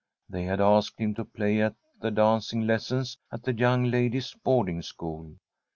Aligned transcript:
They 0.27 0.45
had 0.45 0.59
asked 0.59 0.97
him 0.99 1.13
to 1.13 1.23
play 1.23 1.61
at 1.61 1.75
the 2.01 2.09
dancing 2.09 2.65
lessons 2.65 3.19
at 3.31 3.43
the 3.43 3.53
young 3.53 3.83
ladies' 3.83 4.33
boarding 4.43 4.81
school. 4.81 5.35